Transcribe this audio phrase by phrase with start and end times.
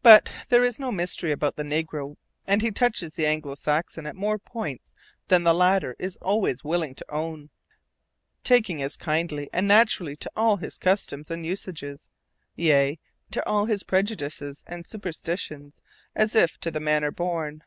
[0.00, 2.14] But there is no mystery about the negro,
[2.46, 4.94] and he touches the Anglo Saxon at more points
[5.26, 7.50] than the latter is always willing to own,
[8.44, 12.08] taking as kindly and naturally to all his customs and usages,
[12.54, 13.00] yea,
[13.32, 15.80] to all his prejudices and superstitions,
[16.14, 17.64] as if to the manner born.